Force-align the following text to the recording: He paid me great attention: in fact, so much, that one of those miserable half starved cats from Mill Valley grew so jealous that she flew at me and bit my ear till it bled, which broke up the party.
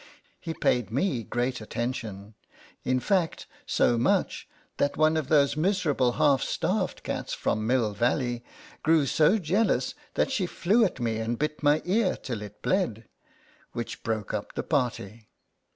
He 0.39 0.55
paid 0.55 0.89
me 0.89 1.21
great 1.21 1.61
attention: 1.61 2.33
in 2.83 2.99
fact, 2.99 3.45
so 3.67 3.99
much, 3.99 4.47
that 4.77 4.97
one 4.97 5.15
of 5.15 5.27
those 5.27 5.55
miserable 5.55 6.13
half 6.13 6.41
starved 6.41 7.03
cats 7.03 7.35
from 7.35 7.67
Mill 7.67 7.93
Valley 7.93 8.43
grew 8.81 9.05
so 9.05 9.37
jealous 9.37 9.93
that 10.15 10.31
she 10.31 10.47
flew 10.47 10.83
at 10.83 10.99
me 10.99 11.17
and 11.19 11.37
bit 11.37 11.61
my 11.61 11.83
ear 11.85 12.17
till 12.17 12.41
it 12.41 12.63
bled, 12.63 13.05
which 13.73 14.01
broke 14.01 14.33
up 14.33 14.55
the 14.55 14.63
party. 14.63 15.29